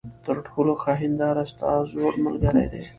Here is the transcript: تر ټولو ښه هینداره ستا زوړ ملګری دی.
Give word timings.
تر 0.25 0.35
ټولو 0.47 0.71
ښه 0.81 0.93
هینداره 1.01 1.43
ستا 1.51 1.69
زوړ 1.91 2.13
ملګری 2.25 2.65
دی. 2.71 2.81